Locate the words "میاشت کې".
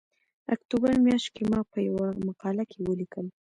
1.05-1.43